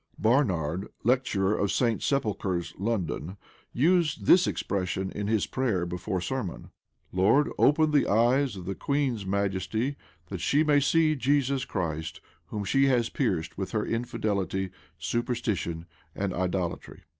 Barnard, 0.17 0.87
lecturer 1.03 1.55
of 1.55 1.71
St. 1.71 2.01
Sepulchre's, 2.01 2.73
London, 2.79 3.37
used 3.71 4.25
this 4.25 4.47
expression 4.47 5.11
in 5.11 5.27
his 5.27 5.45
prayer 5.45 5.85
before 5.85 6.19
sermon: 6.21 6.71
"Lord, 7.11 7.51
open 7.59 7.91
the 7.91 8.07
eyes 8.07 8.55
of 8.55 8.65
the 8.65 8.73
queen's 8.73 9.27
majesty, 9.27 9.97
that 10.29 10.41
she 10.41 10.63
may 10.63 10.79
see 10.79 11.13
Jesus 11.15 11.65
Christ, 11.65 12.19
whom 12.47 12.65
she 12.65 12.85
has 12.87 13.09
pierced 13.09 13.59
with 13.59 13.73
her 13.73 13.85
infidelity, 13.85 14.71
superstition, 14.97 15.85
and 16.15 16.33
idolatry." 16.33 17.03